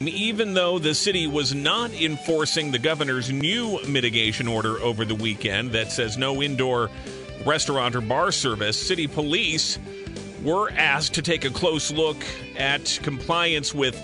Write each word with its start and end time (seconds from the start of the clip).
Even 0.00 0.52
though 0.52 0.78
the 0.78 0.94
city 0.94 1.26
was 1.26 1.54
not 1.54 1.90
enforcing 1.90 2.70
the 2.70 2.78
governor's 2.78 3.32
new 3.32 3.82
mitigation 3.88 4.46
order 4.46 4.78
over 4.80 5.06
the 5.06 5.14
weekend 5.14 5.72
that 5.72 5.90
says 5.90 6.18
no 6.18 6.42
indoor 6.42 6.90
restaurant 7.46 7.96
or 7.96 8.02
bar 8.02 8.30
service, 8.30 8.78
city 8.78 9.06
police 9.06 9.78
were 10.42 10.70
asked 10.72 11.14
to 11.14 11.22
take 11.22 11.46
a 11.46 11.50
close 11.50 11.90
look 11.90 12.22
at 12.58 12.98
compliance 13.02 13.72
with 13.72 13.98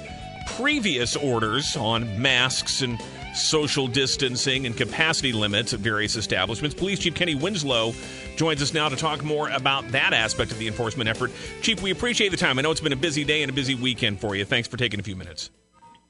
previous 0.57 1.15
orders 1.15 1.77
on 1.77 2.23
masks 2.23 2.81
and 2.81 2.99
social 3.35 3.87
distancing 3.87 4.65
and 4.65 4.75
capacity 4.79 5.35
limits 5.35 5.75
at 5.75 5.81
various 5.81 6.17
establishments. 6.17 6.75
Police 6.75 7.01
Chief 7.01 7.15
Kenny 7.15 7.35
Winslow 7.35 7.93
joins 8.37 8.63
us 8.63 8.73
now 8.73 8.89
to 8.89 8.97
talk 8.97 9.23
more 9.23 9.51
about 9.51 9.87
that 9.93 10.15
aspect 10.15 10.53
of 10.53 10.59
the 10.59 10.69
enforcement 10.69 11.11
effort. 11.11 11.31
Chief, 11.61 11.83
we 11.83 11.91
appreciate 11.91 12.31
the 12.31 12.39
time. 12.39 12.59
I 12.59 12.63
know 12.63 12.71
it's 12.71 12.81
been 12.81 12.95
a 12.95 12.97
busy 12.97 13.25
day 13.25 13.43
and 13.43 13.51
a 13.51 13.55
busy 13.55 13.75
weekend 13.75 14.21
for 14.21 14.35
you. 14.35 14.47
Thanks 14.47 14.69
for 14.69 14.79
taking 14.79 14.99
a 14.99 15.03
few 15.03 15.17
minutes. 15.17 15.51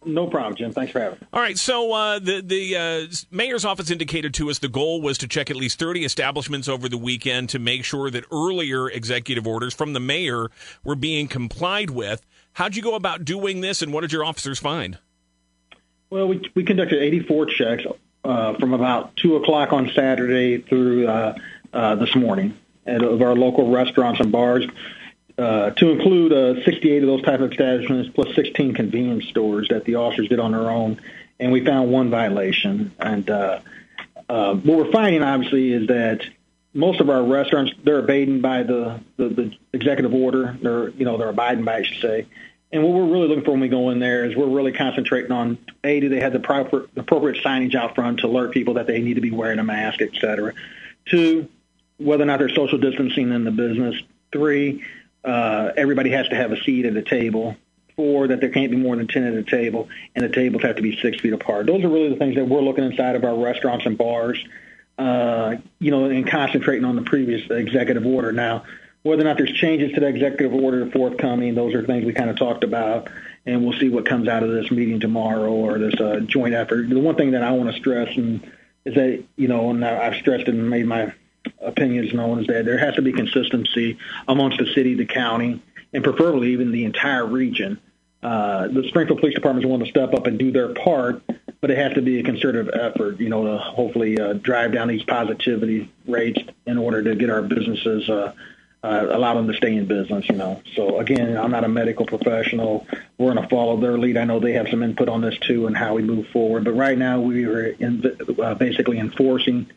No 0.05 0.27
problem, 0.27 0.57
Jim. 0.57 0.73
Thanks 0.73 0.93
for 0.93 1.01
having 1.01 1.21
me. 1.21 1.27
All 1.33 1.41
right. 1.41 1.57
So 1.57 1.93
uh, 1.93 2.19
the 2.19 2.41
the 2.41 2.77
uh, 2.77 3.15
mayor's 3.31 3.65
office 3.65 3.91
indicated 3.91 4.35
to 4.35 4.51
us 4.51 4.59
the 4.59 4.69
goal 4.69 5.01
was 5.01 5.19
to 5.19 5.29
check 5.29 5.51
at 5.51 5.57
least 5.57 5.79
30 5.79 6.05
establishments 6.05 6.69
over 6.69 6.89
the 6.89 6.99
weekend 6.99 7.51
to 7.51 7.59
make 7.59 7.85
sure 7.85 8.11
that 8.11 8.25
earlier 8.33 8.89
executive 8.89 9.47
orders 9.47 9.75
from 9.75 9.93
the 9.93 10.01
mayor 10.01 10.51
were 10.85 10.97
being 10.97 11.29
complied 11.29 11.91
with. 11.91 12.25
How'd 12.55 12.77
you 12.77 12.83
go 12.83 12.95
about 12.95 13.25
doing 13.25 13.61
this, 13.61 13.81
and 13.83 13.93
what 13.93 14.03
did 14.03 14.13
your 14.13 14.25
officers 14.25 14.59
find? 14.59 14.99
Well, 16.11 16.29
we 16.29 16.51
we 16.55 16.65
conducted 16.65 17.03
84 17.03 17.47
checks 17.47 17.85
uh, 18.25 18.55
from 18.55 18.75
about 18.75 19.17
two 19.17 19.37
o'clock 19.37 19.73
on 19.73 19.91
Saturday 19.95 20.59
through 20.59 21.07
uh, 21.07 21.35
uh, 21.73 21.95
this 21.97 22.15
morning 22.15 22.59
at 22.87 23.03
of 23.03 23.23
our 23.23 23.35
local 23.35 23.71
restaurants 23.71 24.21
and 24.21 24.33
bars 24.33 24.67
to 25.71 25.91
include 25.91 26.33
uh, 26.33 26.65
68 26.65 27.03
of 27.03 27.09
those 27.09 27.23
type 27.23 27.41
of 27.41 27.53
establishments 27.53 28.11
plus 28.15 28.35
16 28.35 28.75
convenience 28.75 29.27
stores 29.27 29.69
that 29.69 29.85
the 29.85 29.97
officers 29.97 30.29
did 30.29 30.39
on 30.39 30.53
their 30.53 30.71
own, 30.71 31.01
and 31.41 31.53
we 31.53 31.65
found 31.65 31.91
one 31.91 32.11
violation. 32.11 32.93
And 32.99 33.29
uh, 33.29 33.61
uh, 34.29 34.55
what 34.55 34.79
we're 34.79 34.93
finding, 34.93 35.23
obviously, 35.23 35.73
is 35.73 35.89
that 35.89 36.23
most 36.75 37.01
of 37.01 37.11
our 37.11 37.23
restaurants 37.23 37.73
they're 37.85 37.99
abiding 37.99 38.41
by 38.41 38.63
the, 38.63 39.01
the, 39.17 39.29
the 39.29 39.57
executive 39.73 40.15
order. 40.15 40.57
They're 40.61 40.89
you 40.91 41.05
know 41.05 41.19
they're 41.19 41.29
abiding 41.29 41.65
by, 41.65 41.79
I 41.79 41.83
should 41.83 42.01
say. 42.01 42.27
And 42.73 42.83
what 42.83 42.95
we're 42.95 43.13
really 43.13 43.29
looking 43.29 43.45
for 43.45 43.51
when 43.51 43.61
we 43.61 43.69
go 43.69 43.91
in 43.91 43.99
there 43.99 44.25
is 44.25 44.35
we're 44.35 44.47
really 44.47 44.73
concentrating 44.73 45.31
on 45.31 45.59
a 45.85 46.01
do 46.01 46.09
they 46.09 46.21
have 46.21 46.33
the 46.33 46.41
proper 46.41 46.89
the 46.95 47.03
appropriate 47.03 47.45
signage 47.45 47.75
out 47.75 47.95
front 47.95 48.21
to 48.21 48.27
alert 48.27 48.53
people 48.53 48.75
that 48.75 48.87
they 48.87 49.01
need 49.01 49.15
to 49.15 49.21
be 49.21 49.31
wearing 49.31 49.59
a 49.59 49.65
mask, 49.65 50.01
et 50.01 50.11
cetera. 50.19 50.55
Two, 51.07 51.49
whether 51.99 52.23
or 52.23 52.27
not 52.27 52.39
they're 52.39 52.49
social 52.49 52.79
distancing 52.79 53.33
in 53.33 53.45
the 53.45 53.51
business. 53.51 53.97
Three, 54.33 54.83
uh, 55.25 55.73
everybody 55.77 56.11
has 56.11 56.29
to 56.29 56.37
have 56.37 56.53
a 56.53 56.63
seat 56.63 56.87
at 56.87 56.97
a 56.97 57.03
table. 57.03 57.57
Four, 57.95 58.29
that 58.29 58.41
there 58.41 58.49
can't 58.49 58.71
be 58.71 58.79
more 58.79 58.97
than 58.97 59.07
10 59.07 59.23
at 59.25 59.35
a 59.35 59.43
table, 59.43 59.89
and 60.15 60.25
the 60.25 60.31
tables 60.31 60.63
have 60.63 60.77
to 60.77 60.83
be 60.83 60.99
six 61.03 61.21
feet 61.21 61.35
apart. 61.35 61.67
Those 61.67 61.85
are 61.85 61.89
really 61.89 62.09
the 62.09 62.17
things 62.17 62.37
that 62.37 62.49
we're 62.49 62.63
looking 62.63 62.85
inside 62.85 63.17
of 63.17 63.25
our 63.25 63.37
restaurants 63.37 63.85
and 63.85 63.99
bars, 63.99 64.43
uh, 64.97 65.57
you 65.79 65.91
know, 65.91 66.07
and 66.07 66.27
concentrating 66.27 66.87
on 66.87 66.97
the 66.97 67.03
previous 67.03 67.51
executive 67.51 68.07
order. 68.07 68.33
Now, 68.33 68.65
whether 69.03 69.21
or 69.21 69.25
not 69.25 69.37
there's 69.37 69.53
changes 69.53 69.93
to 69.93 70.01
the 70.01 70.07
executive 70.07 70.55
order 70.55 70.91
forthcoming, 70.91 71.55
those 71.55 71.75
are 71.75 71.85
things 71.85 72.07
we 72.07 72.15
kind 72.15 72.31
of 72.31 72.37
talked 72.37 72.65
about, 72.65 73.11
and 73.45 73.63
we'll 73.63 73.79
see 73.79 73.91
what 73.91 74.07
comes 74.07 74.27
out 74.27 74.43
of 74.43 74.51
this 74.51 74.71
meeting 74.71 75.01
tomorrow 75.01 75.53
or 75.53 75.79
this 75.79 76.01
uh, 76.01 76.21
joint 76.21 76.55
effort. 76.55 76.89
The 76.89 76.99
one 76.99 77.17
thing 77.17 77.33
that 77.33 77.43
I 77.43 77.53
want 77.53 77.71
to 77.71 77.77
stress 77.79 78.17
and 78.17 78.41
is 78.85 78.95
that, 78.95 79.23
you 79.37 79.49
know, 79.49 79.71
and 79.71 79.85
I've 79.85 80.17
stressed 80.17 80.49
and 80.49 80.71
made 80.71 80.87
my 80.87 81.13
opinions 81.63 82.13
known 82.13 82.41
is 82.41 82.47
that 82.49 82.65
there 82.65 82.79
has 82.79 82.95
to 82.97 83.03
be 83.03 83.13
consistency 83.13 83.99
amongst 84.29 84.59
the 84.59 84.67
city, 84.75 84.95
the 84.95 85.07
county, 85.07 85.63
and 85.93 86.05
preferably 86.05 86.53
even 86.53 86.73
the 86.73 86.85
entire 86.85 87.27
region. 87.27 87.81
Uh, 88.23 88.69
the 88.69 88.85
Springfield 88.89 89.19
Police 89.19 89.35
Department 89.35 89.65
is 89.65 89.69
willing 89.69 89.85
to 89.85 89.91
step 89.91 90.15
up 90.15 90.27
and 90.27 90.39
do 90.39 90.53
their 90.53 90.73
part, 90.75 91.23
but 91.61 91.71
it 91.71 91.79
has 91.79 91.95
to 91.95 92.03
be 92.03 92.21
a 92.21 92.23
concerted 92.23 92.73
effort, 92.73 93.19
you 93.19 93.29
know, 93.29 93.45
to 93.45 93.59
hopefully 93.59 94.19
uh, 94.19 94.35
drive 94.35 94.73
down 94.73 94.89
these 94.89 95.03
positivity 95.03 95.91
rates 96.07 96.41
in 96.65 96.79
order 96.79 97.03
to 97.03 97.17
get 97.17 97.31
our 97.31 97.43
businesses, 97.43 98.09
uh, 98.09 98.33
uh, 98.85 99.07
allow 99.11 99.35
them 99.35 99.49
to 99.49 99.55
stay 99.55 99.75
in 99.75 99.87
business, 99.87 100.29
you 100.29 100.37
know. 100.37 100.63
So 100.75 101.01
again, 101.01 101.37
I'm 101.37 101.51
not 101.51 101.65
a 101.65 101.69
medical 101.69 102.07
professional. 102.07 102.87
We're 103.19 103.33
going 103.33 103.43
to 103.43 103.49
follow 103.49 103.81
their 103.81 103.99
lead. 103.99 104.17
I 104.17 104.25
know 104.25 104.39
they 104.39 104.53
have 104.53 104.69
some 104.69 104.85
input 104.85 105.09
on 105.09 105.21
this 105.21 105.39
too 105.39 105.67
and 105.67 105.77
how 105.77 105.95
we 105.95 106.03
move 106.03 106.29
forward. 106.29 106.65
But 106.65 106.73
right 106.73 106.99
now, 106.99 107.21
we 107.21 107.45
are 107.45 107.67
in, 107.67 108.05
uh, 108.41 108.55
basically 108.55 108.99
enforcing 108.99 109.69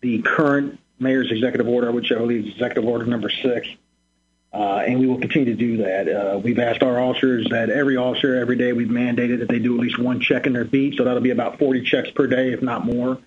the 0.00 0.22
current 0.22 0.78
mayor's 0.98 1.30
executive 1.30 1.68
order, 1.68 1.92
which 1.92 2.12
I 2.12 2.16
believe 2.16 2.46
is 2.46 2.52
executive 2.52 2.84
order 2.84 3.06
number 3.06 3.30
six. 3.30 3.68
Uh, 4.52 4.82
and 4.86 4.98
we 4.98 5.06
will 5.06 5.18
continue 5.18 5.54
to 5.54 5.54
do 5.54 5.76
that. 5.78 6.08
Uh, 6.08 6.38
we've 6.38 6.58
asked 6.58 6.82
our 6.82 6.98
officers 6.98 7.46
that 7.50 7.68
every 7.68 7.96
officer 7.96 8.36
every 8.36 8.56
day 8.56 8.72
we've 8.72 8.88
mandated 8.88 9.40
that 9.40 9.48
they 9.48 9.58
do 9.58 9.74
at 9.74 9.80
least 9.80 9.98
one 9.98 10.20
check 10.20 10.46
in 10.46 10.54
their 10.54 10.64
beat, 10.64 10.96
so 10.96 11.04
that'll 11.04 11.20
be 11.20 11.30
about 11.30 11.58
40 11.58 11.82
checks 11.82 12.10
per 12.10 12.26
day, 12.26 12.52
if 12.52 12.62
not 12.62 12.86
more, 12.86 13.18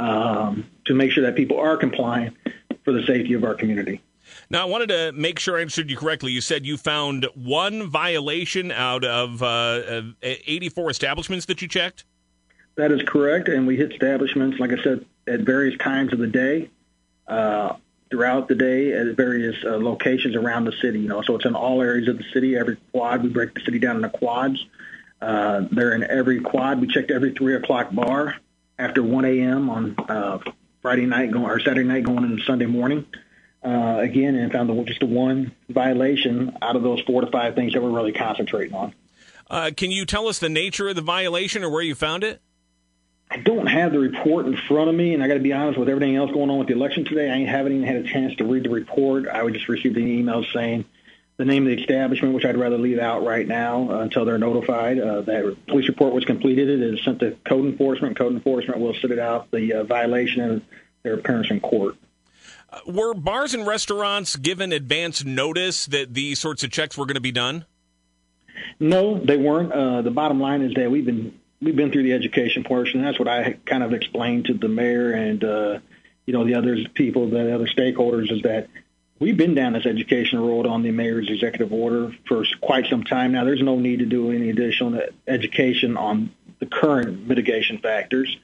um, 0.00 0.68
to 0.86 0.94
make 0.94 1.12
sure 1.12 1.22
that 1.24 1.36
people 1.36 1.60
are 1.60 1.76
compliant 1.76 2.36
for 2.84 2.92
the 2.92 3.04
safety 3.06 3.34
of 3.34 3.44
our 3.44 3.54
community. 3.54 4.02
Now, 4.50 4.62
I 4.62 4.64
wanted 4.64 4.88
to 4.88 5.12
make 5.12 5.38
sure 5.38 5.56
I 5.56 5.60
understood 5.60 5.88
you 5.88 5.96
correctly. 5.96 6.32
You 6.32 6.40
said 6.40 6.66
you 6.66 6.76
found 6.76 7.28
one 7.36 7.88
violation 7.88 8.72
out 8.72 9.04
of 9.04 9.44
uh, 9.44 10.02
84 10.22 10.90
establishments 10.90 11.46
that 11.46 11.62
you 11.62 11.68
checked? 11.68 12.04
That 12.74 12.90
is 12.90 13.02
correct, 13.06 13.48
and 13.48 13.68
we 13.68 13.76
hit 13.76 13.92
establishments, 13.92 14.58
like 14.58 14.72
I 14.72 14.82
said, 14.82 15.06
at 15.28 15.40
various 15.40 15.78
times 15.78 16.12
of 16.12 16.18
the 16.18 16.26
day 16.26 16.70
uh, 17.28 17.76
throughout 18.10 18.48
the 18.48 18.54
day 18.54 18.92
at 18.92 19.16
various 19.16 19.56
uh, 19.64 19.76
locations 19.76 20.36
around 20.36 20.64
the 20.64 20.72
city. 20.80 21.00
You 21.00 21.08
know, 21.08 21.22
so 21.22 21.36
it's 21.36 21.44
in 21.44 21.54
all 21.54 21.82
areas 21.82 22.08
of 22.08 22.18
the 22.18 22.24
city. 22.32 22.56
Every 22.56 22.76
quad, 22.92 23.22
we 23.22 23.28
break 23.28 23.54
the 23.54 23.60
city 23.60 23.78
down 23.78 23.96
into 23.96 24.10
quads. 24.10 24.64
Uh, 25.20 25.62
they're 25.70 25.92
in 25.92 26.04
every 26.04 26.40
quad. 26.40 26.80
We 26.80 26.86
checked 26.86 27.10
every 27.10 27.32
three 27.32 27.54
o'clock 27.54 27.92
bar 27.92 28.36
after 28.78 29.02
1 29.02 29.24
a.m. 29.24 29.70
on 29.70 29.94
uh, 30.08 30.38
Friday 30.82 31.06
night 31.06 31.30
going 31.32 31.46
or 31.46 31.58
Saturday 31.58 31.88
night 31.88 32.04
going 32.04 32.24
into 32.24 32.42
Sunday 32.44 32.66
morning. 32.66 33.06
Uh, 33.64 33.98
again, 34.00 34.36
and 34.36 34.52
found 34.52 34.68
the, 34.68 34.84
just 34.84 35.00
the 35.00 35.06
one 35.06 35.50
violation 35.68 36.56
out 36.62 36.76
of 36.76 36.84
those 36.84 37.00
four 37.00 37.22
to 37.22 37.26
five 37.32 37.56
things 37.56 37.72
that 37.72 37.82
we're 37.82 37.90
really 37.90 38.12
concentrating 38.12 38.72
on. 38.72 38.94
Uh, 39.50 39.70
can 39.76 39.90
you 39.90 40.06
tell 40.06 40.28
us 40.28 40.38
the 40.38 40.48
nature 40.48 40.88
of 40.88 40.94
the 40.94 41.02
violation 41.02 41.64
or 41.64 41.70
where 41.70 41.82
you 41.82 41.96
found 41.96 42.22
it? 42.22 42.40
I 43.30 43.38
don't 43.38 43.66
have 43.66 43.92
the 43.92 43.98
report 43.98 44.46
in 44.46 44.56
front 44.56 44.88
of 44.88 44.94
me, 44.94 45.12
and 45.12 45.22
I 45.22 45.28
got 45.28 45.34
to 45.34 45.40
be 45.40 45.52
honest 45.52 45.78
with 45.78 45.88
everything 45.88 46.14
else 46.14 46.30
going 46.30 46.48
on 46.48 46.58
with 46.58 46.68
the 46.68 46.74
election 46.74 47.04
today. 47.04 47.30
I 47.30 47.38
haven't 47.38 47.72
even 47.72 47.86
had 47.86 47.96
a 47.96 48.04
chance 48.04 48.36
to 48.36 48.44
read 48.44 48.64
the 48.64 48.70
report. 48.70 49.26
I 49.26 49.42
would 49.42 49.54
just 49.54 49.68
received 49.68 49.96
an 49.96 50.06
email 50.06 50.44
saying 50.54 50.84
the 51.36 51.44
name 51.44 51.66
of 51.66 51.76
the 51.76 51.82
establishment, 51.82 52.34
which 52.34 52.44
I'd 52.44 52.56
rather 52.56 52.78
leave 52.78 52.98
out 52.98 53.24
right 53.24 53.46
now 53.46 53.90
uh, 53.90 53.98
until 54.00 54.24
they're 54.24 54.38
notified. 54.38 54.98
Uh, 54.98 55.22
that 55.22 55.56
police 55.66 55.88
report 55.88 56.14
was 56.14 56.24
completed. 56.24 56.68
It 56.68 56.94
is 56.94 57.04
sent 57.04 57.20
to 57.20 57.36
code 57.46 57.66
enforcement. 57.66 58.16
Code 58.16 58.32
enforcement 58.32 58.80
will 58.80 58.94
sit 58.94 59.10
it 59.10 59.18
out 59.18 59.50
the 59.50 59.72
uh, 59.74 59.84
violation 59.84 60.40
and 60.42 60.62
their 61.02 61.14
appearance 61.14 61.50
in 61.50 61.60
court. 61.60 61.96
Uh, 62.70 62.80
were 62.86 63.12
bars 63.12 63.54
and 63.54 63.66
restaurants 63.66 64.36
given 64.36 64.72
advance 64.72 65.24
notice 65.24 65.86
that 65.86 66.14
these 66.14 66.38
sorts 66.38 66.62
of 66.62 66.70
checks 66.70 66.96
were 66.96 67.06
going 67.06 67.14
to 67.16 67.20
be 67.20 67.32
done? 67.32 67.66
No, 68.80 69.18
they 69.18 69.36
weren't. 69.36 69.72
Uh, 69.72 70.02
the 70.02 70.10
bottom 70.10 70.40
line 70.40 70.62
is 70.62 70.74
that 70.74 70.90
we've 70.90 71.04
been 71.04 71.38
we've 71.60 71.76
been 71.76 71.92
through 71.92 72.04
the 72.04 72.12
education 72.12 72.64
portion. 72.64 73.02
That's 73.02 73.18
what 73.18 73.28
I 73.28 73.58
kind 73.64 73.82
of 73.82 73.92
explained 73.92 74.46
to 74.46 74.54
the 74.54 74.68
mayor 74.68 75.12
and 75.12 75.42
uh, 75.42 75.78
you 76.26 76.32
know 76.32 76.44
the 76.44 76.54
other 76.54 76.76
people, 76.94 77.28
the 77.28 77.54
other 77.54 77.66
stakeholders, 77.66 78.32
is 78.32 78.42
that 78.42 78.68
we've 79.18 79.36
been 79.36 79.54
down 79.54 79.72
this 79.72 79.86
education 79.86 80.40
road 80.40 80.66
on 80.66 80.82
the 80.82 80.90
mayor's 80.90 81.28
executive 81.30 81.72
order 81.72 82.12
for 82.26 82.44
quite 82.60 82.86
some 82.86 83.04
time 83.04 83.32
now. 83.32 83.44
There's 83.44 83.62
no 83.62 83.78
need 83.78 84.00
to 84.00 84.06
do 84.06 84.30
any 84.30 84.50
additional 84.50 85.00
education 85.26 85.96
on 85.96 86.30
the 86.58 86.66
current 86.66 87.26
mitigation 87.26 87.78
factors. 87.78 88.36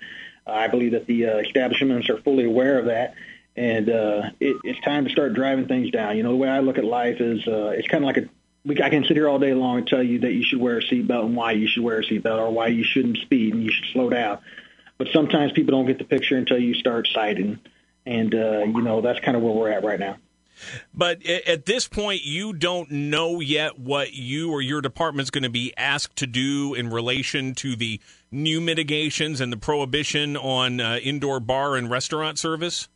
I 0.47 0.69
believe 0.69 0.93
that 0.93 1.06
the 1.06 1.27
uh, 1.27 1.37
establishments 1.39 2.09
are 2.09 2.19
fully 2.19 2.44
aware 2.44 2.79
of 2.79 2.87
that, 2.87 3.15
and 3.56 3.89
uh, 3.89 4.23
it, 4.41 4.56
it's 4.65 4.81
time 4.81 5.05
to 5.05 5.11
start 5.11 5.34
driving 5.34 5.69
things 5.69 5.91
down. 5.91 6.17
You 6.17 6.25
know, 6.25 6.31
the 6.31 6.37
way 6.37 6.49
I 6.49 6.61
look 6.61 6.79
at 6.79 6.84
life 6.84 7.21
is 7.21 7.47
uh, 7.47 7.75
it's 7.77 7.89
kind 7.89 8.03
of 8.03 8.06
like 8.06 8.17
a 8.17 8.29
we, 8.65 8.81
I 8.83 8.91
can 8.91 9.05
sit 9.05 9.17
here 9.17 9.28
all 9.28 9.39
day 9.39 9.55
long 9.55 9.78
and 9.78 9.87
tell 9.87 10.03
you 10.03 10.21
that 10.21 10.33
you 10.33 10.45
should 10.45 10.61
wear 10.61 10.78
a 10.78 10.83
seatbelt 10.83 11.27
and 11.27 11.37
why 11.37 11.53
you 11.53 11.67
should 11.67 11.83
wear 11.83 11.99
a 11.99 12.05
seatbelt 12.05 12.39
or 12.39 12.50
why 12.50 12.69
you 12.69 12.84
shouldn't 12.84 13.19
speed 13.19 13.55
and 13.55 13.64
you 13.64 13.70
should 13.70 13.87
slow 13.93 14.11
down. 14.11 14.38
But 14.99 15.09
sometimes 15.12 15.53
people 15.53 15.73
don't 15.73 15.87
get 15.87 15.99
the 15.99 16.05
picture 16.05 16.37
until 16.37 16.59
you 16.59 16.75
start 16.75 17.09
citing, 17.12 17.59
and 18.06 18.35
uh, 18.35 18.61
you 18.64 18.82
know 18.82 19.00
that's 19.00 19.19
kind 19.20 19.37
of 19.37 19.43
where 19.43 19.53
we're 19.53 19.70
at 19.70 19.82
right 19.82 19.99
now. 19.99 20.17
But 20.94 21.26
at 21.26 21.67
this 21.67 21.88
point, 21.88 22.23
you 22.25 22.53
don't 22.53 22.91
know 22.91 23.41
yet 23.41 23.81
what 23.81 24.12
you 24.12 24.53
or 24.53 24.61
your 24.61 24.81
department's 24.81 25.31
going 25.31 25.43
to 25.43 25.50
be 25.50 25.73
asked 25.76 26.17
to 26.17 26.26
do 26.26 26.75
in 26.75 26.91
relation 26.91 27.55
to 27.56 27.75
the 27.75 28.00
new 28.31 28.61
mitigations 28.61 29.41
and 29.41 29.53
the 29.53 29.56
prohibition 29.56 30.37
on 30.37 30.81
uh, 30.81 30.99
indoor 31.03 31.41
bar 31.41 31.75
and 31.75 31.91
restaurant 31.91 32.38
service. 32.38 32.88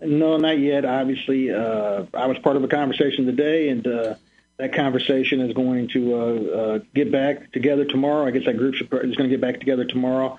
No, 0.00 0.36
not 0.36 0.58
yet. 0.58 0.84
Obviously, 0.84 1.52
uh, 1.52 2.04
I 2.14 2.26
was 2.26 2.38
part 2.38 2.56
of 2.56 2.62
a 2.62 2.68
conversation 2.68 3.26
today, 3.26 3.70
and 3.70 3.86
uh, 3.86 4.14
that 4.58 4.74
conversation 4.74 5.40
is 5.40 5.52
going 5.52 5.88
to 5.88 6.14
uh, 6.14 6.18
uh, 6.18 6.78
get 6.94 7.12
back 7.12 7.52
together 7.52 7.84
tomorrow. 7.84 8.26
I 8.26 8.30
guess 8.30 8.46
that 8.46 8.56
group 8.56 8.74
is 8.74 9.16
going 9.16 9.28
to 9.28 9.28
get 9.28 9.40
back 9.40 9.60
together 9.60 9.84
tomorrow. 9.84 10.38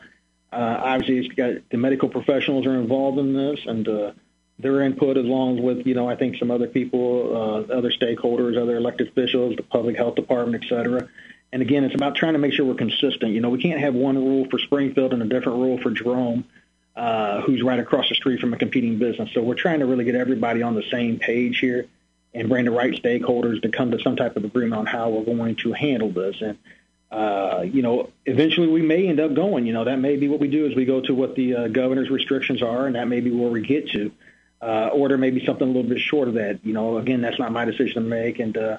Uh, 0.51 0.81
obviously, 0.83 1.19
it's 1.19 1.35
got 1.35 1.69
the 1.69 1.77
medical 1.77 2.09
professionals 2.09 2.65
are 2.65 2.79
involved 2.79 3.19
in 3.19 3.33
this, 3.33 3.59
and 3.65 3.87
uh, 3.87 4.11
their 4.57 4.81
input, 4.81 5.17
along 5.17 5.61
with 5.61 5.85
you 5.85 5.93
know, 5.93 6.09
I 6.09 6.15
think 6.15 6.37
some 6.37 6.49
other 6.49 6.67
people, 6.67 7.35
uh, 7.35 7.73
other 7.73 7.91
stakeholders, 7.91 8.59
other 8.59 8.77
elected 8.77 9.09
officials, 9.09 9.55
the 9.55 9.63
public 9.63 9.97
health 9.97 10.15
department, 10.15 10.63
et 10.63 10.69
cetera. 10.69 11.09
And 11.53 11.61
again, 11.61 11.83
it's 11.83 11.95
about 11.95 12.15
trying 12.15 12.33
to 12.33 12.39
make 12.39 12.53
sure 12.53 12.65
we're 12.65 12.75
consistent. 12.75 13.33
You 13.33 13.41
know, 13.41 13.49
we 13.49 13.61
can't 13.61 13.79
have 13.79 13.93
one 13.93 14.15
rule 14.17 14.47
for 14.49 14.57
Springfield 14.59 15.13
and 15.13 15.21
a 15.21 15.25
different 15.25 15.59
rule 15.59 15.77
for 15.77 15.91
Jerome, 15.91 16.43
uh, 16.95 17.41
who's 17.41 17.61
right 17.61 17.79
across 17.79 18.09
the 18.09 18.15
street 18.15 18.41
from 18.41 18.53
a 18.53 18.57
competing 18.57 18.97
business. 18.97 19.29
So 19.33 19.41
we're 19.41 19.55
trying 19.55 19.79
to 19.79 19.85
really 19.85 20.05
get 20.05 20.15
everybody 20.15 20.61
on 20.61 20.75
the 20.75 20.83
same 20.91 21.19
page 21.19 21.59
here 21.59 21.87
and 22.37 22.49
bring 22.49 22.65
the 22.65 22.71
right 22.71 22.93
stakeholders 22.93 23.61
to 23.63 23.69
come 23.69 23.91
to 23.91 23.99
some 23.99 24.15
type 24.15 24.37
of 24.37 24.45
agreement 24.45 24.79
on 24.79 24.85
how 24.85 25.09
we're 25.09 25.25
going 25.25 25.55
to 25.55 25.73
handle 25.73 26.09
this. 26.09 26.41
And 26.41 26.57
uh, 27.11 27.63
you 27.65 27.81
know, 27.81 28.09
eventually 28.25 28.67
we 28.67 28.81
may 28.81 29.07
end 29.07 29.19
up 29.19 29.33
going. 29.33 29.65
You 29.65 29.73
know, 29.73 29.85
that 29.85 29.97
may 29.97 30.17
be 30.17 30.27
what 30.27 30.39
we 30.39 30.49
do 30.49 30.65
is 30.65 30.75
we 30.75 30.85
go 30.85 31.01
to 31.01 31.15
what 31.15 31.35
the 31.35 31.55
uh, 31.55 31.67
governor's 31.67 32.09
restrictions 32.09 32.61
are, 32.61 32.85
and 32.85 32.95
that 32.95 33.07
may 33.07 33.21
be 33.21 33.31
where 33.31 33.49
we 33.49 33.61
get 33.61 33.89
to. 33.91 34.11
Uh, 34.61 34.89
or 34.91 35.07
there 35.07 35.17
may 35.17 35.29
be 35.29 35.45
something 35.45 35.67
a 35.67 35.71
little 35.71 35.89
bit 35.89 35.99
short 35.99 36.27
of 36.27 36.35
that. 36.35 36.59
You 36.63 36.73
know, 36.73 36.97
again, 36.97 37.21
that's 37.21 37.39
not 37.39 37.51
my 37.51 37.65
decision 37.65 38.03
to 38.03 38.09
make. 38.09 38.39
And 38.39 38.57
uh, 38.57 38.77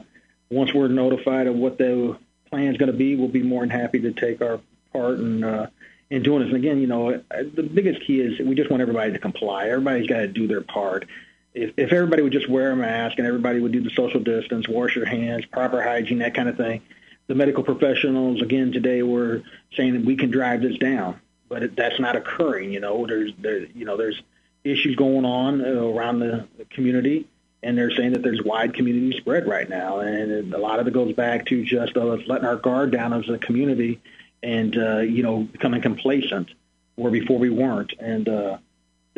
once 0.50 0.74
we're 0.74 0.88
notified 0.88 1.46
of 1.46 1.54
what 1.54 1.78
the 1.78 2.16
plan 2.50 2.72
is 2.72 2.76
going 2.76 2.92
to 2.92 2.96
be, 2.96 3.16
we'll 3.16 3.28
be 3.28 3.42
more 3.42 3.62
than 3.62 3.70
happy 3.70 4.00
to 4.00 4.12
take 4.12 4.42
our 4.42 4.60
part 4.92 5.18
in 5.18 5.42
uh, 5.42 5.70
in 6.10 6.22
doing 6.22 6.40
this. 6.40 6.48
And 6.48 6.56
again, 6.56 6.80
you 6.80 6.86
know, 6.86 7.22
the 7.30 7.62
biggest 7.62 8.06
key 8.06 8.20
is 8.20 8.38
we 8.40 8.54
just 8.54 8.70
want 8.70 8.82
everybody 8.82 9.12
to 9.12 9.18
comply. 9.18 9.68
Everybody's 9.68 10.06
got 10.06 10.18
to 10.18 10.28
do 10.28 10.46
their 10.46 10.62
part. 10.62 11.06
If, 11.62 11.74
if 11.76 11.92
everybody 11.92 12.22
would 12.22 12.32
just 12.32 12.48
wear 12.48 12.70
a 12.70 12.76
mask 12.76 13.18
and 13.18 13.26
everybody 13.26 13.60
would 13.60 13.72
do 13.72 13.80
the 13.80 13.90
social 13.90 14.20
distance, 14.20 14.68
wash 14.68 14.94
your 14.94 15.06
hands, 15.06 15.44
proper 15.46 15.82
hygiene, 15.82 16.18
that 16.18 16.34
kind 16.34 16.48
of 16.48 16.56
thing, 16.56 16.82
the 17.26 17.34
medical 17.34 17.62
professionals 17.62 18.42
again 18.42 18.72
today 18.72 19.02
were 19.02 19.42
saying 19.74 19.92
that 19.94 20.04
we 20.04 20.16
can 20.16 20.30
drive 20.30 20.62
this 20.62 20.78
down, 20.78 21.20
but 21.48 21.62
it, 21.62 21.76
that's 21.76 22.00
not 22.00 22.16
occurring. 22.16 22.72
You 22.72 22.80
know, 22.80 23.06
there's 23.06 23.32
there, 23.38 23.66
you 23.66 23.84
know 23.84 23.96
there's 23.96 24.20
issues 24.64 24.96
going 24.96 25.24
on 25.24 25.60
uh, 25.60 25.82
around 25.82 26.20
the, 26.20 26.46
community, 26.70 27.26
and 27.62 27.76
they're 27.76 27.90
saying 27.90 28.12
that 28.12 28.22
there's 28.22 28.42
wide 28.42 28.74
community 28.74 29.16
spread 29.18 29.46
right 29.46 29.68
now, 29.68 30.00
and 30.00 30.52
a 30.54 30.58
lot 30.58 30.80
of 30.80 30.86
it 30.86 30.94
goes 30.94 31.12
back 31.14 31.46
to 31.46 31.64
just 31.64 31.96
uh, 31.96 32.04
letting 32.26 32.46
our 32.46 32.56
guard 32.56 32.90
down 32.92 33.12
as 33.12 33.28
a 33.28 33.38
community, 33.38 34.00
and 34.42 34.76
uh, 34.76 34.98
you 34.98 35.22
know 35.22 35.40
becoming 35.42 35.82
complacent 35.82 36.50
where 36.96 37.12
before 37.12 37.38
we 37.38 37.50
weren't, 37.50 37.92
and 38.00 38.28
uh, 38.28 38.58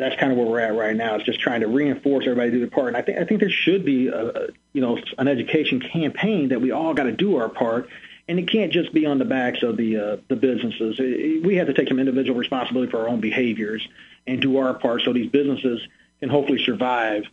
that's 0.01 0.19
kind 0.19 0.31
of 0.31 0.37
where 0.37 0.47
we're 0.47 0.59
at 0.59 0.75
right 0.75 0.95
now. 0.95 1.15
It's 1.15 1.25
just 1.25 1.39
trying 1.39 1.61
to 1.61 1.67
reinforce 1.67 2.25
everybody 2.25 2.51
to 2.51 2.55
do 2.57 2.59
their 2.61 2.69
part, 2.69 2.89
and 2.89 2.97
I 2.97 3.01
think 3.01 3.17
I 3.19 3.25
think 3.25 3.39
there 3.39 3.49
should 3.49 3.85
be 3.85 4.07
a, 4.07 4.47
you 4.73 4.81
know 4.81 4.99
an 5.17 5.27
education 5.27 5.79
campaign 5.79 6.49
that 6.49 6.61
we 6.61 6.71
all 6.71 6.93
got 6.93 7.03
to 7.03 7.11
do 7.11 7.37
our 7.37 7.49
part 7.49 7.89
and 8.27 8.39
it 8.39 8.47
can't 8.47 8.71
just 8.71 8.93
be 8.93 9.05
on 9.05 9.19
the 9.19 9.25
backs 9.25 9.61
of 9.61 9.77
the 9.77 9.97
uh, 9.97 10.17
the 10.29 10.35
businesses. 10.35 10.97
We 10.99 11.55
have 11.57 11.67
to 11.67 11.73
take 11.73 11.89
some 11.89 11.99
individual 11.99 12.39
responsibility 12.39 12.89
for 12.89 12.99
our 13.01 13.09
own 13.09 13.19
behaviors 13.19 13.85
and 14.25 14.41
do 14.41 14.57
our 14.57 14.73
part 14.73 15.01
so 15.01 15.11
these 15.11 15.29
businesses 15.29 15.85
can 16.21 16.29
hopefully 16.29 16.63
survive. 16.63 17.25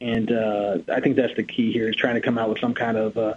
And 0.00 0.32
uh, 0.32 0.78
I 0.88 1.00
think 1.00 1.16
that's 1.16 1.36
the 1.36 1.42
key 1.42 1.72
here 1.72 1.88
is 1.88 1.96
trying 1.96 2.14
to 2.14 2.20
come 2.20 2.38
out 2.38 2.48
with 2.48 2.58
some 2.58 2.74
kind 2.74 2.96
of 2.96 3.16
uh, 3.16 3.34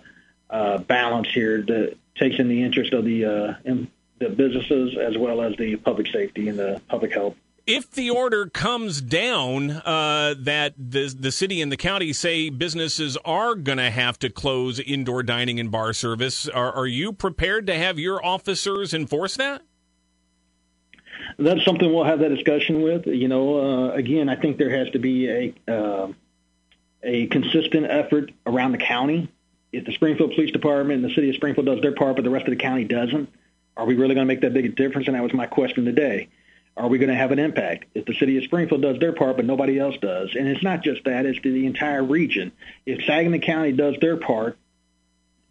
uh, 0.49 0.77
balance 0.79 1.27
here 1.31 1.61
that 1.61 1.97
takes 2.15 2.39
in 2.39 2.47
the 2.47 2.63
interest 2.63 2.93
of 2.93 3.05
the 3.05 3.25
uh, 3.25 3.53
in 3.65 3.91
the 4.19 4.29
businesses 4.29 4.97
as 4.97 5.17
well 5.17 5.41
as 5.41 5.55
the 5.57 5.75
public 5.75 6.07
safety 6.07 6.47
and 6.47 6.57
the 6.57 6.81
public 6.87 7.13
health 7.13 7.35
if 7.65 7.91
the 7.91 8.09
order 8.09 8.47
comes 8.47 9.01
down 9.01 9.71
uh, 9.71 10.35
that 10.37 10.73
the 10.77 11.07
the 11.17 11.31
city 11.31 11.61
and 11.61 11.71
the 11.71 11.77
county 11.77 12.11
say 12.11 12.49
businesses 12.49 13.17
are 13.23 13.55
going 13.55 13.77
to 13.77 13.89
have 13.89 14.19
to 14.19 14.29
close 14.29 14.79
indoor 14.79 15.23
dining 15.23 15.59
and 15.59 15.71
bar 15.71 15.93
service, 15.93 16.47
are, 16.49 16.71
are 16.73 16.87
you 16.87 17.13
prepared 17.13 17.67
to 17.67 17.75
have 17.75 17.97
your 17.97 18.23
officers 18.23 18.93
enforce 18.93 19.37
that? 19.37 19.61
That's 21.39 21.63
something 21.63 21.91
we'll 21.91 22.03
have 22.03 22.19
that 22.19 22.29
discussion 22.29 22.81
with. 22.81 23.07
You 23.07 23.27
know, 23.27 23.59
uh, 23.59 23.91
again, 23.93 24.29
I 24.29 24.35
think 24.35 24.57
there 24.57 24.77
has 24.77 24.89
to 24.91 24.99
be 24.99 25.29
a 25.29 25.53
uh, 25.71 26.11
a 27.01 27.27
consistent 27.27 27.85
effort 27.89 28.31
around 28.45 28.73
the 28.73 28.77
county. 28.77 29.29
If 29.71 29.85
the 29.85 29.93
Springfield 29.93 30.33
Police 30.35 30.51
Department 30.51 31.01
and 31.01 31.09
the 31.09 31.15
city 31.15 31.29
of 31.29 31.35
Springfield 31.35 31.65
does 31.65 31.81
their 31.81 31.95
part, 31.95 32.15
but 32.17 32.23
the 32.23 32.29
rest 32.29 32.45
of 32.45 32.51
the 32.51 32.61
county 32.61 32.83
doesn't, 32.83 33.27
are 33.75 33.85
we 33.85 33.95
really 33.95 34.13
going 34.13 34.27
to 34.27 34.31
make 34.31 34.41
that 34.41 34.53
big 34.53 34.65
a 34.65 34.69
difference? 34.69 35.07
And 35.07 35.15
that 35.15 35.23
was 35.23 35.33
my 35.33 35.47
question 35.47 35.85
today 35.85 36.29
are 36.75 36.87
we 36.87 36.97
going 36.97 37.09
to 37.09 37.15
have 37.15 37.31
an 37.31 37.39
impact? 37.39 37.85
If 37.93 38.05
the 38.05 38.13
city 38.15 38.37
of 38.37 38.43
Springfield 38.43 38.81
does 38.81 38.99
their 38.99 39.13
part, 39.13 39.35
but 39.35 39.45
nobody 39.45 39.79
else 39.79 39.95
does, 40.01 40.35
and 40.35 40.47
it's 40.47 40.63
not 40.63 40.83
just 40.83 41.03
that; 41.05 41.25
it's 41.25 41.39
the 41.41 41.65
entire 41.65 42.03
region. 42.03 42.51
If 42.85 43.05
Sangamon 43.05 43.41
County 43.41 43.71
does 43.71 43.95
their 44.01 44.17
part, 44.17 44.57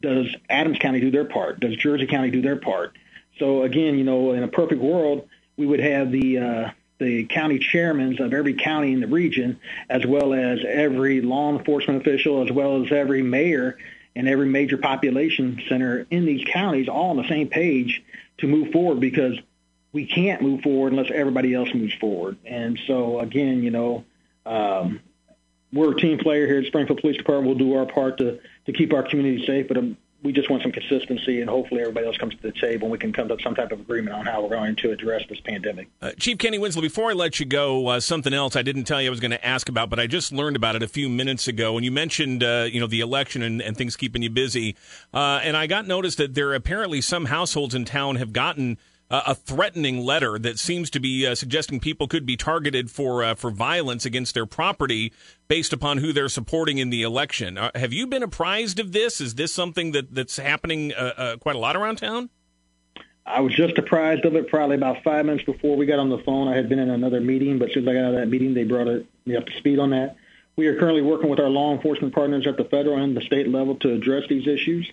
does 0.00 0.26
Adams 0.50 0.78
County 0.78 1.00
do 1.00 1.10
their 1.10 1.24
part? 1.24 1.60
Does 1.60 1.76
Jersey 1.76 2.06
County 2.06 2.30
do 2.30 2.42
their 2.42 2.56
part? 2.56 2.96
So 3.38 3.62
again, 3.62 3.96
you 3.96 4.04
know, 4.04 4.32
in 4.32 4.42
a 4.42 4.48
perfect 4.48 4.82
world, 4.82 5.28
we 5.56 5.66
would 5.66 5.80
have 5.80 6.10
the 6.10 6.38
uh, 6.38 6.70
the 6.98 7.24
county 7.24 7.58
chairmen 7.58 8.20
of 8.20 8.32
every 8.32 8.54
county 8.54 8.92
in 8.92 9.00
the 9.00 9.06
region, 9.06 9.60
as 9.88 10.04
well 10.04 10.34
as 10.34 10.60
every 10.66 11.20
law 11.20 11.56
enforcement 11.56 12.00
official, 12.00 12.42
as 12.42 12.50
well 12.50 12.84
as 12.84 12.92
every 12.92 13.22
mayor 13.22 13.78
and 14.14 14.28
every 14.28 14.46
major 14.46 14.76
population 14.76 15.60
center 15.68 16.06
in 16.10 16.26
these 16.26 16.44
counties, 16.44 16.88
all 16.88 17.10
on 17.10 17.16
the 17.16 17.28
same 17.28 17.48
page 17.48 18.02
to 18.38 18.46
move 18.46 18.72
forward 18.72 19.00
because 19.00 19.38
we 19.92 20.06
can't 20.06 20.42
move 20.42 20.62
forward 20.62 20.92
unless 20.92 21.10
everybody 21.12 21.54
else 21.54 21.68
moves 21.74 21.94
forward. 21.94 22.38
And 22.44 22.80
so, 22.86 23.20
again, 23.20 23.62
you 23.62 23.70
know, 23.70 24.04
um, 24.46 25.00
we're 25.72 25.92
a 25.92 26.00
team 26.00 26.18
player 26.18 26.46
here 26.46 26.58
at 26.60 26.66
Springfield 26.66 27.00
Police 27.00 27.16
Department. 27.16 27.48
We'll 27.48 27.68
do 27.68 27.76
our 27.76 27.86
part 27.86 28.18
to 28.18 28.40
to 28.66 28.72
keep 28.72 28.92
our 28.92 29.02
community 29.02 29.44
safe, 29.46 29.68
but 29.68 29.76
um, 29.76 29.96
we 30.22 30.32
just 30.32 30.48
want 30.48 30.62
some 30.62 30.70
consistency, 30.70 31.40
and 31.40 31.50
hopefully 31.50 31.80
everybody 31.80 32.06
else 32.06 32.16
comes 32.16 32.34
to 32.36 32.42
the 32.42 32.52
table 32.52 32.84
and 32.84 32.92
we 32.92 32.98
can 32.98 33.12
come 33.12 33.26
to 33.28 33.36
some 33.42 33.56
type 33.56 33.72
of 33.72 33.80
agreement 33.80 34.14
on 34.14 34.24
how 34.24 34.42
we're 34.42 34.50
going 34.50 34.76
to 34.76 34.92
address 34.92 35.22
this 35.28 35.40
pandemic. 35.40 35.88
Uh, 36.00 36.12
Chief 36.18 36.38
Kenny 36.38 36.58
Winslow, 36.58 36.80
before 36.80 37.10
I 37.10 37.14
let 37.14 37.40
you 37.40 37.46
go, 37.46 37.88
uh, 37.88 37.98
something 37.98 38.32
else 38.32 38.54
I 38.54 38.62
didn't 38.62 38.84
tell 38.84 39.02
you 39.02 39.08
I 39.08 39.10
was 39.10 39.18
going 39.18 39.32
to 39.32 39.44
ask 39.44 39.68
about, 39.68 39.90
but 39.90 39.98
I 39.98 40.06
just 40.06 40.30
learned 40.30 40.54
about 40.54 40.76
it 40.76 40.82
a 40.82 40.88
few 40.88 41.08
minutes 41.08 41.48
ago. 41.48 41.76
And 41.76 41.84
you 41.84 41.90
mentioned, 41.90 42.44
uh, 42.44 42.68
you 42.70 42.78
know, 42.78 42.86
the 42.86 43.00
election 43.00 43.42
and, 43.42 43.60
and, 43.60 43.76
things 43.76 43.96
keeping 43.96 44.22
you 44.22 44.30
busy. 44.30 44.76
Uh, 45.12 45.40
and 45.42 45.56
I 45.56 45.66
got 45.66 45.88
noticed 45.88 46.18
that 46.18 46.34
there 46.34 46.50
are 46.50 46.54
apparently 46.54 47.00
some 47.00 47.24
households 47.24 47.74
in 47.74 47.84
town 47.84 48.16
have 48.16 48.32
gotten– 48.32 48.78
uh, 49.12 49.22
a 49.26 49.34
threatening 49.34 50.00
letter 50.00 50.38
that 50.38 50.58
seems 50.58 50.90
to 50.90 50.98
be 50.98 51.26
uh, 51.26 51.34
suggesting 51.34 51.78
people 51.78 52.08
could 52.08 52.24
be 52.24 52.36
targeted 52.36 52.90
for 52.90 53.22
uh, 53.22 53.34
for 53.34 53.50
violence 53.50 54.06
against 54.06 54.34
their 54.34 54.46
property 54.46 55.12
based 55.46 55.72
upon 55.72 55.98
who 55.98 56.12
they're 56.12 56.30
supporting 56.30 56.78
in 56.78 56.88
the 56.90 57.02
election. 57.02 57.58
Uh, 57.58 57.70
have 57.74 57.92
you 57.92 58.06
been 58.06 58.22
apprised 58.22 58.80
of 58.80 58.92
this? 58.92 59.20
Is 59.20 59.34
this 59.34 59.52
something 59.52 59.92
that 59.92 60.14
that's 60.14 60.38
happening 60.38 60.94
uh, 60.94 61.36
quite 61.38 61.54
a 61.54 61.58
lot 61.58 61.76
around 61.76 61.96
town? 61.96 62.30
I 63.24 63.40
was 63.40 63.54
just 63.54 63.78
apprised 63.78 64.24
of 64.24 64.34
it 64.34 64.48
probably 64.48 64.74
about 64.74 65.04
five 65.04 65.26
minutes 65.26 65.44
before 65.44 65.76
we 65.76 65.86
got 65.86 66.00
on 66.00 66.08
the 66.08 66.18
phone. 66.18 66.48
I 66.48 66.56
had 66.56 66.68
been 66.68 66.80
in 66.80 66.90
another 66.90 67.20
meeting, 67.20 67.58
but 67.58 67.70
as 67.76 67.86
I 67.86 67.92
got 67.92 68.04
out 68.04 68.14
of 68.14 68.20
that 68.20 68.26
meeting, 68.26 68.54
they 68.54 68.64
brought 68.64 68.88
it, 68.88 69.06
me 69.26 69.36
up 69.36 69.46
to 69.46 69.52
speed 69.58 69.78
on 69.78 69.90
that. 69.90 70.16
We 70.56 70.66
are 70.66 70.78
currently 70.78 71.02
working 71.02 71.30
with 71.30 71.38
our 71.38 71.48
law 71.48 71.72
enforcement 71.72 72.14
partners 72.14 72.46
at 72.46 72.56
the 72.56 72.64
federal 72.64 72.98
and 72.98 73.16
the 73.16 73.20
state 73.20 73.48
level 73.48 73.76
to 73.76 73.92
address 73.92 74.24
these 74.28 74.48
issues. 74.48 74.90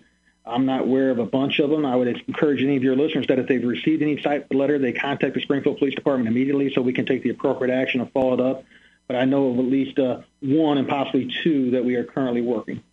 I'm 0.50 0.66
not 0.66 0.82
aware 0.82 1.12
of 1.12 1.20
a 1.20 1.26
bunch 1.26 1.60
of 1.60 1.70
them. 1.70 1.86
I 1.86 1.96
would 1.96 2.08
encourage 2.28 2.62
any 2.62 2.76
of 2.76 2.84
your 2.84 2.96
listeners 2.96 3.28
that 3.28 3.40
if 3.40 3.48
they've 3.48 3.64
received 3.64 4.02
any 4.02 4.16
type 4.18 4.48
of 4.50 4.58
letter, 4.58 4.80
they 4.80 4.92
contact 4.92 5.34
the 5.36 5.42
Springfield 5.42 5.78
Police 5.78 5.96
Department 5.96 6.28
immediately 6.28 6.74
so 6.74 6.82
we 6.82 6.94
can 6.94 7.06
take 7.06 7.24
the 7.24 7.30
appropriate 7.30 7.74
action 7.74 8.02
and 8.02 8.12
follow 8.12 8.34
it 8.34 8.40
up. 8.40 8.64
But 9.08 9.18
I 9.18 9.26
know 9.26 9.52
of 9.52 9.60
at 9.60 9.66
least 9.66 9.98
uh, 9.98 10.22
one 10.42 10.78
and 10.78 10.88
possibly 10.88 11.32
two 11.44 11.72
that 11.72 11.84
we 11.84 11.96
are 11.96 12.04
currently 12.04 12.42
working. 12.42 12.84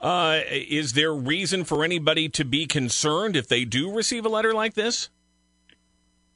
Uh, 0.00 0.40
is 0.48 0.94
there 0.94 1.14
reason 1.14 1.62
for 1.62 1.84
anybody 1.84 2.28
to 2.30 2.44
be 2.44 2.66
concerned 2.66 3.36
if 3.36 3.46
they 3.46 3.64
do 3.64 3.94
receive 3.94 4.26
a 4.26 4.28
letter 4.28 4.52
like 4.52 4.74
this? 4.74 5.08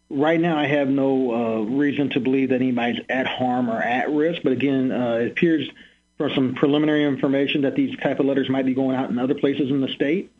Right 0.08 0.40
now, 0.40 0.56
I 0.56 0.66
have 0.66 0.88
no 0.88 1.32
uh, 1.32 1.60
reason 1.62 2.10
to 2.10 2.20
believe 2.20 2.50
that 2.50 2.60
anybody's 2.60 3.00
at 3.08 3.26
harm 3.26 3.68
or 3.68 3.82
at 3.82 4.08
risk. 4.10 4.42
But 4.44 4.52
again, 4.52 4.92
uh, 4.92 5.14
it 5.14 5.32
appears 5.32 5.68
from 6.16 6.32
some 6.32 6.54
preliminary 6.54 7.04
information 7.04 7.62
that 7.62 7.74
these 7.74 7.96
type 7.98 8.20
of 8.20 8.26
letters 8.26 8.48
might 8.48 8.66
be 8.66 8.74
going 8.74 8.96
out 8.96 9.10
in 9.10 9.18
other 9.18 9.34
places 9.34 9.70
in 9.70 9.80
the 9.80 9.88
state. 9.88 10.30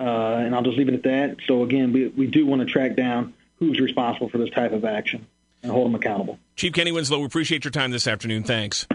Uh, 0.00 0.36
and 0.38 0.54
I'll 0.54 0.62
just 0.62 0.78
leave 0.78 0.88
it 0.88 0.94
at 0.94 1.02
that. 1.02 1.36
So 1.46 1.62
again, 1.62 1.92
we, 1.92 2.08
we 2.08 2.26
do 2.26 2.46
want 2.46 2.60
to 2.60 2.66
track 2.66 2.96
down 2.96 3.34
who's 3.58 3.78
responsible 3.78 4.30
for 4.30 4.38
this 4.38 4.48
type 4.50 4.72
of 4.72 4.84
action 4.84 5.26
and 5.62 5.70
hold 5.70 5.86
them 5.86 5.94
accountable. 5.94 6.38
Chief 6.56 6.72
Kenny 6.72 6.90
Winslow, 6.90 7.18
we 7.18 7.26
appreciate 7.26 7.64
your 7.64 7.70
time 7.70 7.90
this 7.90 8.06
afternoon. 8.06 8.44
Thanks. 8.44 8.86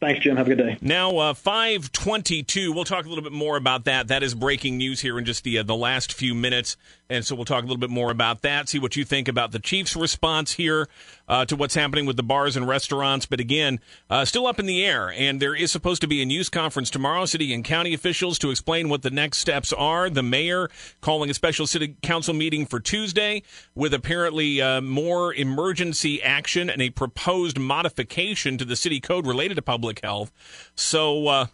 Thanks, 0.00 0.20
Jim. 0.20 0.36
Have 0.36 0.46
a 0.46 0.54
good 0.54 0.64
day. 0.64 0.78
Now, 0.80 1.14
uh, 1.18 1.34
522. 1.34 2.72
We'll 2.72 2.84
talk 2.84 3.04
a 3.04 3.08
little 3.08 3.22
bit 3.22 3.34
more 3.34 3.58
about 3.58 3.84
that. 3.84 4.08
That 4.08 4.22
is 4.22 4.34
breaking 4.34 4.78
news 4.78 5.00
here 5.00 5.18
in 5.18 5.26
just 5.26 5.44
the, 5.44 5.58
uh, 5.58 5.62
the 5.62 5.76
last 5.76 6.14
few 6.14 6.34
minutes. 6.34 6.78
And 7.10 7.26
so 7.26 7.34
we'll 7.34 7.44
talk 7.44 7.64
a 7.64 7.66
little 7.66 7.76
bit 7.76 7.90
more 7.90 8.10
about 8.10 8.42
that, 8.42 8.68
see 8.68 8.78
what 8.78 8.96
you 8.96 9.04
think 9.04 9.26
about 9.28 9.50
the 9.50 9.58
Chiefs' 9.58 9.96
response 9.96 10.52
here 10.52 10.88
uh, 11.28 11.44
to 11.46 11.56
what's 11.56 11.74
happening 11.74 12.06
with 12.06 12.16
the 12.16 12.22
bars 12.22 12.56
and 12.56 12.66
restaurants. 12.66 13.26
But 13.26 13.40
again, 13.40 13.80
uh, 14.08 14.24
still 14.24 14.46
up 14.46 14.58
in 14.58 14.66
the 14.66 14.84
air. 14.84 15.12
And 15.12 15.42
there 15.42 15.54
is 15.54 15.72
supposed 15.72 16.00
to 16.02 16.06
be 16.06 16.22
a 16.22 16.24
news 16.24 16.48
conference 16.48 16.88
tomorrow, 16.88 17.26
city 17.26 17.52
and 17.52 17.64
county 17.64 17.92
officials 17.92 18.38
to 18.38 18.50
explain 18.50 18.88
what 18.88 19.02
the 19.02 19.10
next 19.10 19.38
steps 19.38 19.72
are. 19.72 20.08
The 20.08 20.22
mayor 20.22 20.70
calling 21.00 21.28
a 21.28 21.34
special 21.34 21.66
city 21.66 21.96
council 22.00 22.32
meeting 22.32 22.64
for 22.64 22.80
Tuesday 22.80 23.42
with 23.74 23.92
apparently 23.92 24.62
uh, 24.62 24.80
more 24.80 25.34
emergency 25.34 26.22
action 26.22 26.70
and 26.70 26.80
a 26.80 26.90
proposed 26.90 27.58
modification 27.58 28.56
to 28.56 28.64
the 28.64 28.76
city 28.76 29.00
code 29.00 29.26
related 29.26 29.56
to 29.56 29.62
public 29.90 30.04
health. 30.04 30.32
So, 30.74 31.26
uh, 31.26 31.46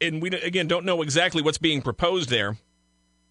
and 0.00 0.20
we 0.20 0.30
again 0.30 0.66
don't 0.66 0.84
know 0.84 1.02
exactly 1.02 1.42
what's 1.42 1.58
being 1.58 1.82
proposed 1.82 2.30
there. 2.30 2.56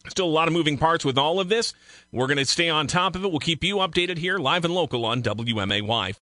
Still 0.09 0.25
a 0.25 0.27
lot 0.27 0.47
of 0.49 0.53
moving 0.53 0.77
parts 0.77 1.05
with 1.05 1.17
all 1.17 1.39
of 1.39 1.47
this. 1.47 1.73
We're 2.11 2.27
going 2.27 2.37
to 2.37 2.45
stay 2.45 2.69
on 2.69 2.87
top 2.87 3.15
of 3.15 3.23
it. 3.23 3.29
We'll 3.29 3.39
keep 3.39 3.63
you 3.63 3.77
updated 3.77 4.17
here, 4.17 4.37
live 4.37 4.65
and 4.65 4.73
local 4.73 5.05
on 5.05 5.23
WMAY. 5.23 6.11